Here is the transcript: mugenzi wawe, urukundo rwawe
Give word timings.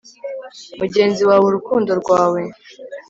mugenzi 0.79 1.21
wawe, 1.29 1.45
urukundo 1.49 1.91
rwawe 2.01 2.41